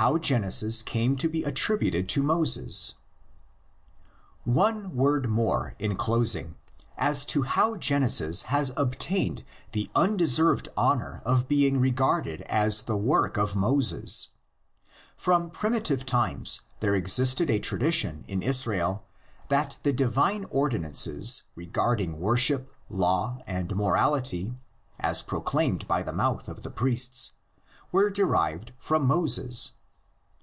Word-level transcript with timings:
HOW 0.00 0.16
GENESIS 0.16 0.82
CAME 0.82 1.16
TO 1.16 1.28
BE 1.28 1.42
ATTRIBUTED 1.42 2.08
TO 2.08 2.22
MOSES. 2.22 2.94
One 4.44 4.94
word 4.94 5.28
more, 5.28 5.74
in 5.80 5.96
closing, 5.96 6.54
as 6.96 7.24
to 7.24 7.42
how 7.42 7.74
Genesis 7.74 8.42
has 8.42 8.70
obtained 8.76 9.42
the 9.72 9.90
undeserved 9.96 10.68
honor 10.76 11.20
of 11.24 11.48
being 11.48 11.80
regarded 11.80 12.42
as 12.42 12.84
a 12.88 12.96
work 12.96 13.36
of 13.36 13.56
Moses. 13.56 14.28
From 15.16 15.50
primitive 15.50 16.06
times 16.06 16.60
there 16.78 16.94
existed 16.94 17.50
a 17.50 17.58
tradition 17.58 18.24
in 18.28 18.40
Israel 18.40 19.02
that 19.48 19.78
the 19.82 19.92
divine 19.92 20.44
ordi 20.46 20.78
nances 20.78 21.42
regarding 21.56 22.20
worship, 22.20 22.72
law 22.88 23.40
and 23.48 23.74
morality, 23.74 24.54
as 25.00 25.22
proclaimed 25.22 25.88
by 25.88 26.04
the 26.04 26.12
mouth 26.12 26.46
of 26.48 26.62
the 26.62 26.70
priests, 26.70 27.32
were 27.90 28.10
derived 28.10 28.70
from 28.78 29.04
Moses. 29.04 29.72